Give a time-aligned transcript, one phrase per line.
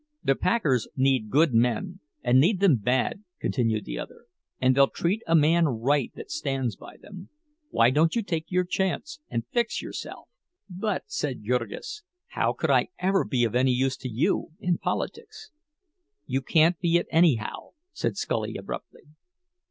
[0.23, 4.25] "The packers need good men, and need them bad," continued the other,
[4.59, 7.29] "and they'll treat a man right that stands by them.
[7.69, 10.27] Why don't you take your chance and fix yourself?"
[10.67, 15.51] "But," said Jurgis, "how could I ever be of any use to you—in politics?"
[16.25, 19.03] "You couldn't be it anyhow," said Scully, abruptly.